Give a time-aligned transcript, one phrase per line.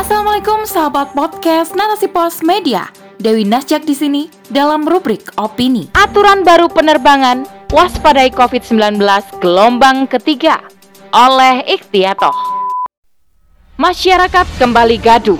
[0.00, 2.88] Assalamualaikum sahabat podcast Narasi Pos Media.
[3.20, 5.92] Dewi Nasjak di sini dalam rubrik opini.
[5.92, 8.96] Aturan baru penerbangan waspadai COVID-19
[9.44, 10.64] gelombang ketiga
[11.12, 12.32] oleh Ikhtiatoh.
[13.76, 15.36] Masyarakat kembali gaduh.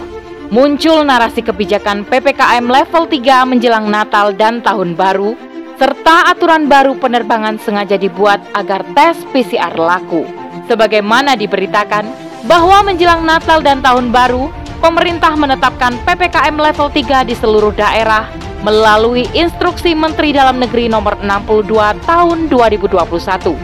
[0.53, 5.41] Muncul narasi kebijakan PPKM level 3 menjelang Natal dan Tahun Baru
[5.81, 10.29] serta aturan baru penerbangan sengaja dibuat agar tes PCR laku.
[10.69, 14.49] Sebagaimana diberitakan bahwa menjelang Natal dan Tahun Baru,
[14.81, 18.31] pemerintah menetapkan PPKM level 3 di seluruh daerah
[18.65, 23.57] melalui instruksi Menteri Dalam Negeri nomor 62 tahun 2021.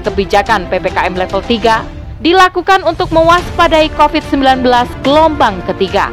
[0.00, 4.64] Kebijakan PPKM level 3 dilakukan untuk mewaspadai COVID-19
[5.04, 6.12] gelombang ketiga.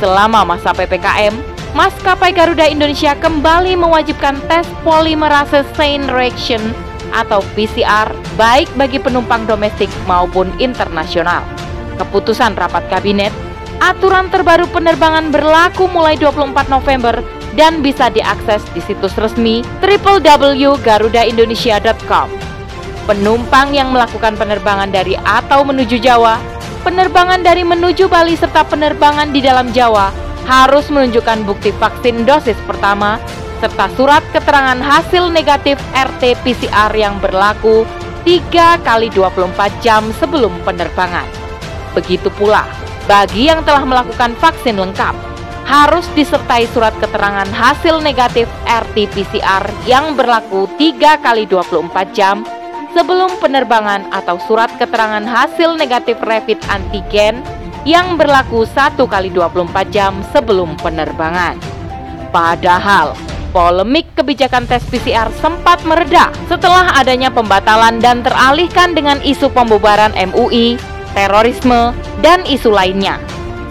[0.00, 1.36] Selama masa PPKM,
[1.76, 6.60] maskapai Garuda Indonesia kembali mewajibkan tes polymerase chain reaction
[7.10, 11.42] atau PCR baik bagi penumpang domestik maupun internasional.
[12.00, 13.32] Keputusan rapat kabinet,
[13.82, 17.22] aturan terbaru penerbangan berlaku mulai 24 November
[17.58, 22.30] dan bisa diakses di situs resmi www.garudaindonesia.com.
[23.08, 26.38] Penumpang yang melakukan penerbangan dari atau menuju Jawa,
[26.86, 33.20] penerbangan dari menuju Bali serta penerbangan di dalam Jawa harus menunjukkan bukti vaksin dosis pertama
[33.60, 37.84] serta surat keterangan hasil negatif RT-PCR yang berlaku
[38.24, 41.28] 3 kali 24 jam sebelum penerbangan.
[41.92, 42.64] Begitu pula
[43.04, 45.12] bagi yang telah melakukan vaksin lengkap
[45.68, 52.42] harus disertai surat keterangan hasil negatif RT-PCR yang berlaku 3 kali 24 jam
[52.90, 57.38] sebelum penerbangan atau surat keterangan hasil negatif rapid antigen
[57.86, 61.56] yang berlaku 1 kali 24 jam sebelum penerbangan.
[62.34, 63.14] Padahal,
[63.50, 70.78] polemik kebijakan tes PCR sempat mereda setelah adanya pembatalan dan teralihkan dengan isu pembubaran MUI,
[71.12, 73.18] terorisme, dan isu lainnya.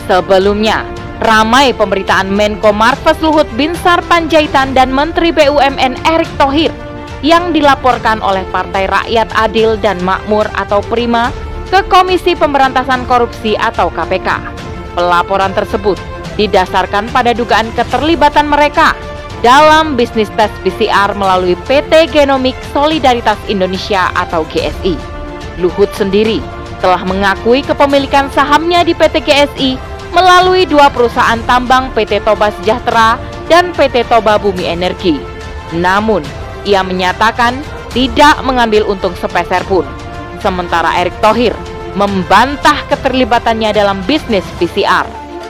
[0.05, 0.83] Sebelumnya,
[1.23, 6.71] ramai pemberitaan Menko Marves Luhut Binsar Panjaitan dan Menteri BUMN Erick Thohir
[7.19, 11.31] yang dilaporkan oleh Partai Rakyat Adil dan Makmur atau Prima
[11.67, 14.39] ke Komisi Pemberantasan Korupsi atau KPK.
[14.95, 15.99] Pelaporan tersebut
[16.39, 18.95] didasarkan pada dugaan keterlibatan mereka
[19.39, 24.99] dalam bisnis tes PCR melalui PT Genomik Solidaritas Indonesia atau GSI.
[25.59, 26.43] Luhut sendiri
[26.79, 29.71] telah mengakui kepemilikan sahamnya di PT GSI
[30.15, 33.19] melalui dua perusahaan tambang PT Toba Sejahtera
[33.51, 35.19] dan PT Toba Bumi Energi.
[35.75, 36.23] Namun,
[36.65, 37.59] ia menyatakan
[37.93, 39.85] tidak mengambil untung sepeser pun.
[40.39, 41.51] Sementara Erick Thohir
[41.97, 45.03] membantah keterlibatannya dalam bisnis PCR.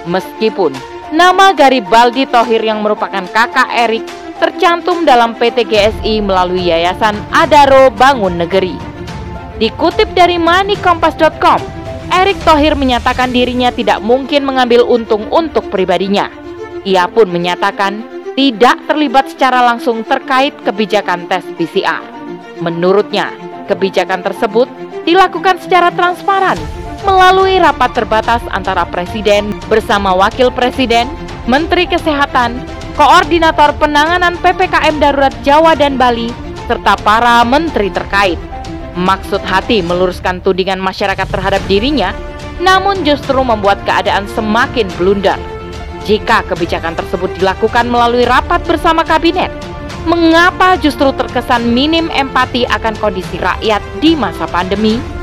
[0.08, 0.74] Meskipun
[1.10, 4.06] nama Garibaldi Thohir yang merupakan kakak Erick
[4.40, 8.78] tercantum dalam PT GSI melalui Yayasan Adaro Bangun Negeri.
[9.60, 11.60] Dikutip dari moneykompas.com,
[12.16, 16.32] Erick Thohir menyatakan dirinya tidak mungkin mengambil untung untuk pribadinya.
[16.88, 18.00] Ia pun menyatakan
[18.40, 22.00] tidak terlibat secara langsung terkait kebijakan tes PCR.
[22.64, 23.36] Menurutnya,
[23.68, 24.72] kebijakan tersebut
[25.04, 26.56] dilakukan secara transparan
[27.04, 31.08] melalui rapat terbatas antara presiden bersama wakil presiden,
[31.46, 32.60] menteri kesehatan,
[33.00, 36.32] koordinator penanganan PPKM darurat Jawa dan Bali,
[36.68, 38.38] serta para menteri terkait
[39.00, 42.12] maksud hati meluruskan tudingan masyarakat terhadap dirinya,
[42.60, 45.40] namun justru membuat keadaan semakin blunder.
[46.04, 49.52] Jika kebijakan tersebut dilakukan melalui rapat bersama kabinet,
[50.08, 55.19] mengapa justru terkesan minim empati akan kondisi rakyat di masa pandemi?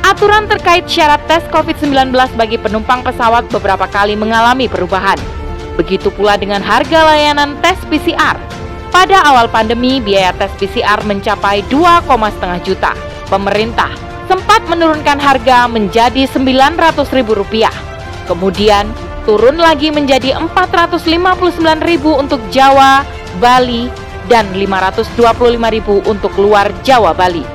[0.00, 5.20] Aturan terkait syarat tes COVID-19 bagi penumpang pesawat beberapa kali mengalami perubahan.
[5.76, 8.36] Begitu pula dengan harga layanan tes PCR
[8.90, 12.90] pada awal pandemi, biaya tes PCR mencapai 2,5 juta.
[13.30, 13.94] Pemerintah
[14.26, 17.70] sempat menurunkan harga menjadi Rp900.000.
[18.26, 18.90] Kemudian
[19.22, 23.06] turun lagi menjadi Rp459.000 untuk Jawa,
[23.38, 23.86] Bali,
[24.26, 27.46] dan Rp525.000 untuk luar Jawa Bali.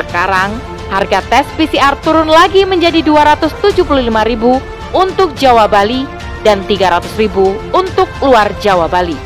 [0.00, 0.56] Sekarang,
[0.92, 4.44] harga tes PCR turun lagi menjadi Rp275.000
[4.92, 6.04] untuk Jawa Bali
[6.44, 7.32] dan Rp300.000
[7.72, 9.16] untuk luar Jawa Bali.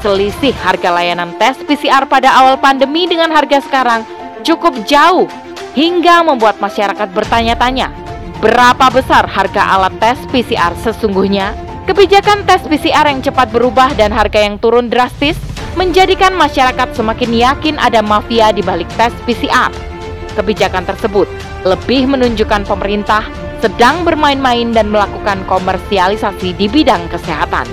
[0.00, 4.08] Selisih harga layanan tes PCR pada awal pandemi dengan harga sekarang
[4.40, 5.28] cukup jauh
[5.76, 7.92] hingga membuat masyarakat bertanya-tanya
[8.40, 11.52] berapa besar harga alat tes PCR sesungguhnya.
[11.86, 15.38] Kebijakan tes PCR yang cepat berubah dan harga yang turun drastis
[15.76, 19.91] menjadikan masyarakat semakin yakin ada mafia di balik tes PCR.
[20.32, 21.28] Kebijakan tersebut
[21.68, 23.28] lebih menunjukkan pemerintah
[23.60, 27.68] sedang bermain-main dan melakukan komersialisasi di bidang kesehatan.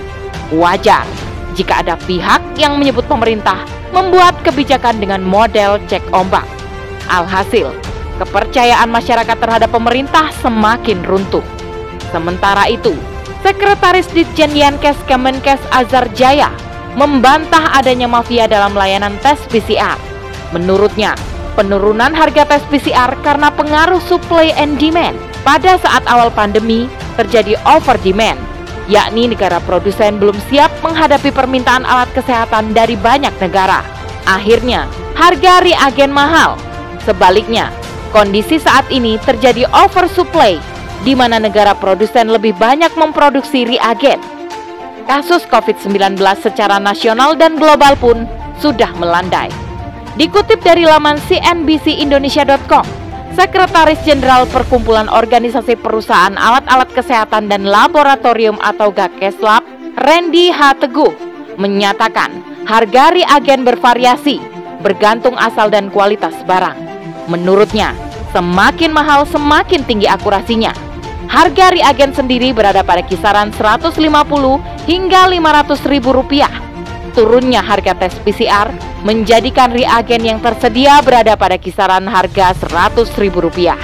[0.54, 1.08] Wajar
[1.58, 6.46] jika ada pihak yang menyebut pemerintah membuat kebijakan dengan model cek ombak.
[7.10, 7.74] Alhasil,
[8.22, 11.42] kepercayaan masyarakat terhadap pemerintah semakin runtuh.
[12.14, 12.94] Sementara itu,
[13.42, 16.52] Sekretaris Ditjen Yankes Kemenkes Azhar Jaya
[16.94, 19.96] membantah adanya mafia dalam layanan tes PCR.
[20.52, 21.14] Menurutnya,
[21.60, 25.20] penurunan harga tes PCR karena pengaruh supply and demand.
[25.44, 26.88] Pada saat awal pandemi,
[27.20, 28.40] terjadi over demand,
[28.88, 33.84] yakni negara produsen belum siap menghadapi permintaan alat kesehatan dari banyak negara.
[34.24, 34.88] Akhirnya,
[35.20, 36.56] harga reagen mahal.
[37.04, 37.76] Sebaliknya,
[38.16, 40.64] kondisi saat ini terjadi oversupply
[41.04, 44.20] di mana negara produsen lebih banyak memproduksi reagen.
[45.08, 48.24] Kasus COVID-19 secara nasional dan global pun
[48.62, 49.69] sudah melandai.
[50.20, 52.84] Dikutip dari laman cnbcindonesia.com,
[53.40, 59.64] Sekretaris Jenderal Perkumpulan Organisasi Perusahaan Alat-alat Kesehatan dan Laboratorium atau GAKESLAB,
[59.96, 60.76] Randy H.
[60.84, 61.16] Teguh,
[61.56, 62.36] menyatakan
[62.68, 64.44] harga reagen bervariasi
[64.84, 66.76] bergantung asal dan kualitas barang.
[67.32, 67.96] Menurutnya,
[68.36, 70.76] semakin mahal semakin tinggi akurasinya
[71.30, 74.02] Harga reagen sendiri berada pada kisaran 150
[74.90, 76.50] hingga 500 ribu rupiah.
[77.18, 78.70] Turunnya harga tes PCR
[79.02, 83.80] menjadikan reagen yang tersedia berada pada kisaran harga 100 ribu rupiah.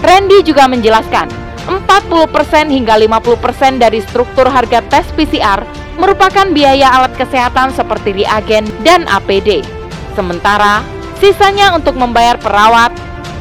[0.00, 1.28] Randy juga menjelaskan,
[1.68, 5.64] 40% hingga 50% dari struktur harga tes PCR
[5.96, 9.64] merupakan biaya alat kesehatan seperti reagen dan APD.
[10.12, 10.84] Sementara,
[11.22, 12.92] sisanya untuk membayar perawat,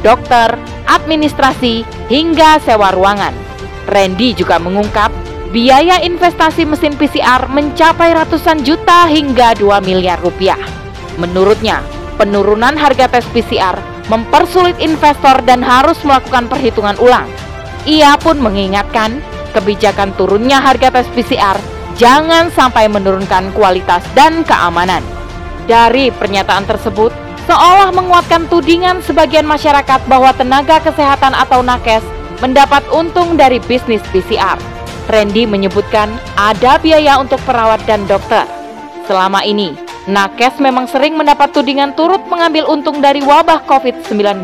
[0.06, 0.56] dokter,
[0.88, 3.34] administrasi, hingga sewa ruangan.
[3.90, 5.12] Randy juga mengungkap
[5.54, 10.58] biaya investasi mesin PCR mencapai ratusan juta hingga 2 miliar rupiah.
[11.22, 11.86] Menurutnya,
[12.18, 13.78] penurunan harga tes PCR
[14.10, 17.30] mempersulit investor dan harus melakukan perhitungan ulang.
[17.86, 19.22] Ia pun mengingatkan
[19.54, 21.62] kebijakan turunnya harga tes PCR
[21.94, 25.06] jangan sampai menurunkan kualitas dan keamanan.
[25.70, 27.14] Dari pernyataan tersebut,
[27.46, 32.02] seolah menguatkan tudingan sebagian masyarakat bahwa tenaga kesehatan atau nakes
[32.42, 34.73] mendapat untung dari bisnis PCR.
[35.10, 38.48] Randy menyebutkan ada biaya untuk perawat dan dokter.
[39.04, 39.76] Selama ini,
[40.08, 44.40] nakes memang sering mendapat tudingan turut mengambil untung dari wabah COVID-19.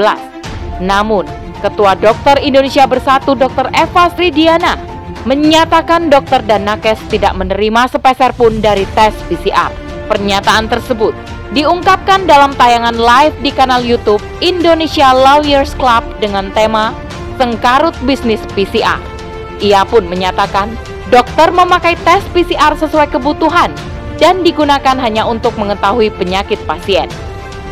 [0.83, 1.27] Namun,
[1.59, 3.67] Ketua Dokter Indonesia Bersatu Dr.
[3.75, 4.79] Eva Sridiana
[5.27, 9.67] menyatakan dokter dan nakes tidak menerima sepeser pun dari tes PCR.
[10.07, 11.11] Pernyataan tersebut
[11.51, 16.95] diungkapkan dalam tayangan live di kanal YouTube Indonesia Lawyers Club dengan tema
[17.35, 19.18] Sengkarut Bisnis PCR.
[19.59, 20.71] Ia pun menyatakan
[21.11, 23.71] dokter memakai tes PCR sesuai kebutuhan
[24.19, 27.07] dan digunakan hanya untuk mengetahui penyakit pasien.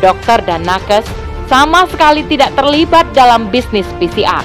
[0.00, 1.04] Dokter dan nakes
[1.48, 4.44] sama sekali tidak terlibat dalam bisnis PCR.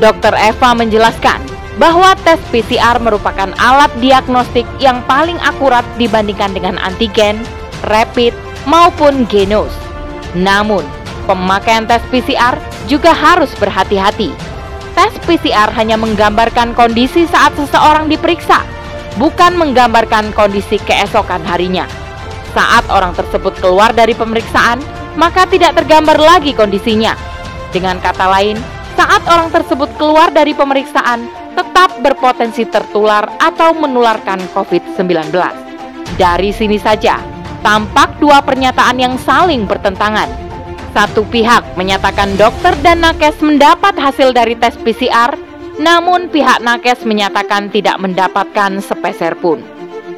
[0.00, 1.40] Dokter Eva menjelaskan
[1.76, 7.38] bahwa tes PCR merupakan alat diagnostik yang paling akurat dibandingkan dengan antigen,
[7.86, 8.34] rapid,
[8.66, 9.70] maupun genos.
[10.34, 10.82] Namun,
[11.28, 12.58] pemakaian tes PCR
[12.90, 14.47] juga harus berhati-hati.
[14.98, 18.66] Tes PCR hanya menggambarkan kondisi saat seseorang diperiksa,
[19.14, 21.86] bukan menggambarkan kondisi keesokan harinya.
[22.50, 24.82] Saat orang tersebut keluar dari pemeriksaan,
[25.14, 27.14] maka tidak tergambar lagi kondisinya.
[27.70, 28.58] Dengan kata lain,
[28.98, 35.30] saat orang tersebut keluar dari pemeriksaan, tetap berpotensi tertular atau menularkan COVID-19.
[36.18, 37.22] Dari sini saja,
[37.62, 40.47] tampak dua pernyataan yang saling bertentangan.
[40.98, 45.30] Satu pihak menyatakan dokter dan nakes mendapat hasil dari tes PCR,
[45.78, 49.62] namun pihak nakes menyatakan tidak mendapatkan sepeser pun.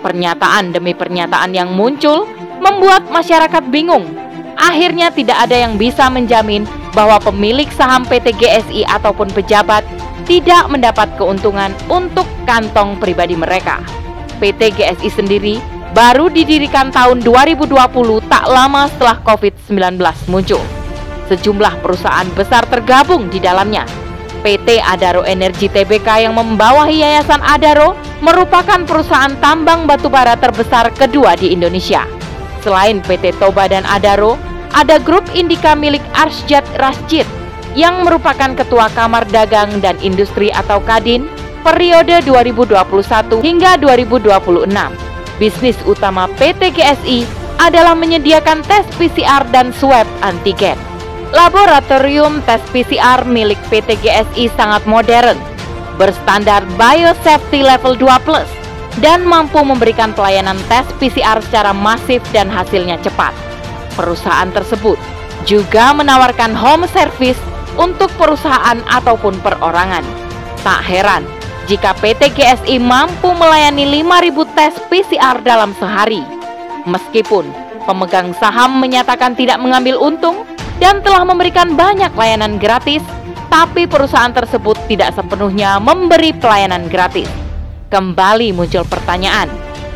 [0.00, 2.24] Pernyataan demi pernyataan yang muncul
[2.64, 4.08] membuat masyarakat bingung.
[4.56, 6.64] Akhirnya tidak ada yang bisa menjamin
[6.96, 9.84] bahwa pemilik saham PT GSI ataupun pejabat
[10.24, 13.84] tidak mendapat keuntungan untuk kantong pribadi mereka.
[14.40, 17.74] PT GSI sendiri baru didirikan tahun 2020
[18.30, 19.98] tak lama setelah COVID-19
[20.30, 20.62] muncul.
[21.26, 23.86] Sejumlah perusahaan besar tergabung di dalamnya.
[24.40, 27.92] PT Adaro Energi Tbk yang membawahi Yayasan Adaro
[28.24, 32.08] merupakan perusahaan tambang batubara terbesar kedua di Indonesia.
[32.64, 34.40] Selain PT Toba dan Adaro,
[34.72, 37.28] ada grup Indika milik Arsjad Rasjid
[37.78, 41.28] yang merupakan Ketua Kamar Dagang dan Industri atau Kadin
[41.62, 45.09] periode 2021 hingga 2026.
[45.40, 47.24] Bisnis utama PT GSI
[47.56, 50.76] adalah menyediakan tes PCR dan swab antigen.
[51.32, 55.40] Laboratorium tes PCR milik PT GSI sangat modern,
[55.96, 58.20] berstandar biosafety level 2+,
[59.00, 63.32] dan mampu memberikan pelayanan tes PCR secara masif dan hasilnya cepat.
[63.96, 65.00] Perusahaan tersebut
[65.48, 67.40] juga menawarkan home service
[67.80, 70.04] untuk perusahaan ataupun perorangan.
[70.60, 71.39] Tak heran
[71.70, 76.18] jika PT GSI mampu melayani 5.000 tes PCR dalam sehari.
[76.82, 77.46] Meskipun
[77.86, 80.42] pemegang saham menyatakan tidak mengambil untung
[80.82, 83.06] dan telah memberikan banyak layanan gratis,
[83.46, 87.30] tapi perusahaan tersebut tidak sepenuhnya memberi pelayanan gratis.
[87.86, 89.46] Kembali muncul pertanyaan,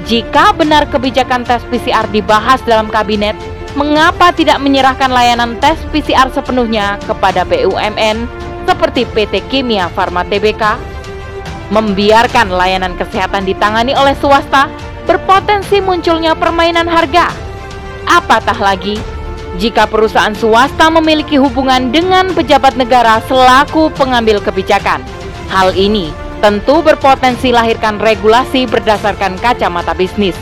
[0.07, 3.35] jika benar kebijakan tes PCR dibahas dalam kabinet,
[3.75, 8.31] mengapa tidak menyerahkan layanan tes PCR sepenuhnya kepada BUMN
[8.63, 10.94] seperti PT Kimia Farma Tbk?
[11.73, 14.69] Membiarkan layanan kesehatan ditangani oleh swasta
[15.09, 17.33] berpotensi munculnya permainan harga.
[18.05, 19.01] Apatah lagi
[19.57, 25.01] jika perusahaan swasta memiliki hubungan dengan pejabat negara selaku pengambil kebijakan.
[25.49, 26.11] Hal ini
[26.43, 30.37] tentu berpotensi lahirkan regulasi berdasarkan kacamata bisnis.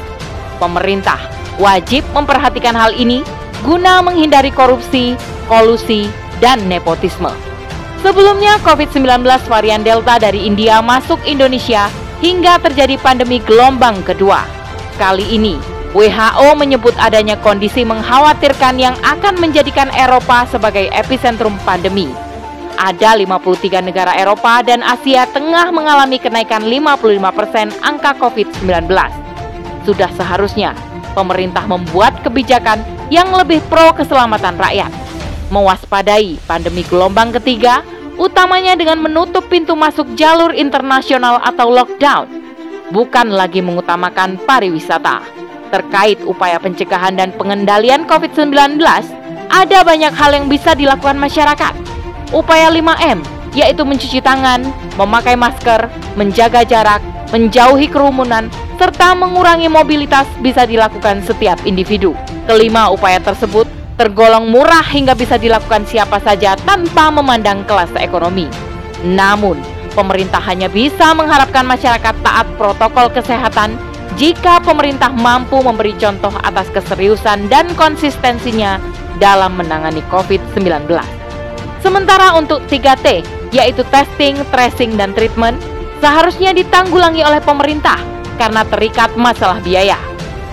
[0.59, 1.21] Pemerintah
[1.61, 3.23] wajib memperhatikan hal ini
[3.63, 5.15] guna menghindari korupsi,
[5.47, 6.11] kolusi,
[6.43, 7.52] dan nepotisme.
[8.03, 11.87] Sebelumnya, COVID-19 varian Delta dari India masuk Indonesia
[12.19, 14.43] hingga terjadi pandemi gelombang kedua.
[14.99, 15.55] Kali ini,
[15.95, 22.11] WHO menyebut adanya kondisi mengkhawatirkan yang akan menjadikan Eropa sebagai epicentrum pandemi.
[22.75, 28.91] Ada 53 negara Eropa dan Asia tengah mengalami kenaikan 55% angka COVID-19.
[29.87, 30.75] Sudah seharusnya
[31.15, 32.83] pemerintah membuat kebijakan
[33.15, 35.02] yang lebih pro keselamatan rakyat.
[35.53, 37.85] Mewaspadai pandemi gelombang ketiga,
[38.17, 42.25] utamanya dengan menutup pintu masuk jalur internasional atau lockdown,
[42.89, 45.43] bukan lagi mengutamakan pariwisata
[45.73, 48.77] terkait upaya pencegahan dan pengendalian COVID-19,
[49.49, 51.73] ada banyak hal yang bisa dilakukan masyarakat.
[52.33, 53.25] Upaya 5M,
[53.57, 54.69] yaitu mencuci tangan,
[55.01, 57.01] memakai masker, menjaga jarak,
[57.33, 62.13] menjauhi kerumunan, serta mengurangi mobilitas bisa dilakukan setiap individu.
[62.45, 68.51] Kelima upaya tersebut tergolong murah hingga bisa dilakukan siapa saja tanpa memandang kelas ekonomi.
[69.07, 69.63] Namun,
[69.95, 73.79] pemerintah hanya bisa mengharapkan masyarakat taat protokol kesehatan
[74.19, 78.83] jika pemerintah mampu memberi contoh atas keseriusan dan konsistensinya
[79.23, 80.91] dalam menangani COVID-19.
[81.79, 83.23] Sementara untuk 3T,
[83.55, 85.63] yaitu testing, tracing, dan treatment,
[86.03, 88.03] seharusnya ditanggulangi oleh pemerintah
[88.35, 89.95] karena terikat masalah biaya.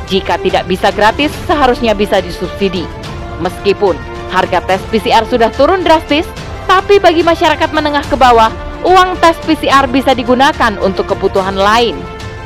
[0.05, 3.08] Jika tidak bisa gratis, seharusnya bisa disubsidi.
[3.39, 3.95] Meskipun
[4.29, 6.27] harga tes PCR sudah turun drastis,
[6.69, 8.51] tapi bagi masyarakat menengah ke bawah,
[8.85, 11.97] uang tes PCR bisa digunakan untuk kebutuhan lain.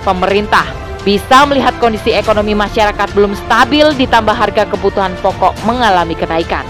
[0.08, 0.66] Pemerintah
[1.04, 6.64] bisa melihat kondisi ekonomi masyarakat belum stabil ditambah harga kebutuhan pokok mengalami kenaikan.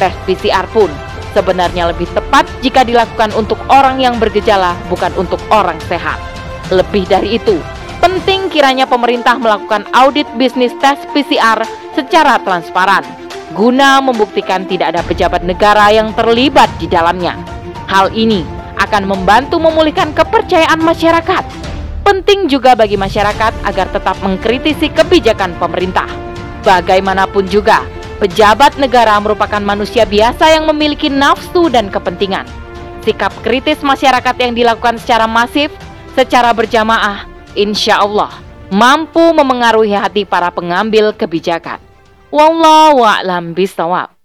[0.00, 0.88] Tes PCR pun
[1.36, 6.16] sebenarnya lebih tepat jika dilakukan untuk orang yang bergejala bukan untuk orang sehat.
[6.72, 7.60] Lebih dari itu,
[8.00, 11.60] penting kiranya pemerintah melakukan audit bisnis tes PCR
[11.92, 13.25] secara transparan
[13.56, 17.34] guna membuktikan tidak ada pejabat negara yang terlibat di dalamnya.
[17.88, 18.44] Hal ini
[18.76, 21.66] akan membantu memulihkan kepercayaan masyarakat
[22.06, 26.06] Penting juga bagi masyarakat agar tetap mengkritisi kebijakan pemerintah.
[26.62, 27.82] Bagaimanapun juga,
[28.22, 32.46] pejabat negara merupakan manusia biasa yang memiliki nafsu dan kepentingan.
[33.02, 35.74] Sikap kritis masyarakat yang dilakukan secara masif,
[36.14, 37.26] secara berjamaah,
[37.58, 38.30] insya Allah
[38.70, 41.85] mampu memengaruhi hati para pengambil kebijakan.
[42.36, 44.15] วงล้อวะลำบิสวะ